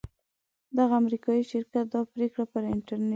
دغه 0.77 0.93
امریکایي 1.01 1.43
شرکت 1.51 1.85
دا 1.93 2.01
پریکړه 2.13 2.45
پر 2.51 2.63
انټرنیټ 2.73 3.09